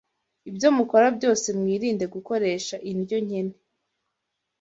Ibyo 0.49 0.67
mukora 0.77 1.07
byose, 1.17 1.47
mwirinde 1.59 2.05
gukoresha 2.15 2.75
indyo 2.91 3.17
nkene 3.25 3.55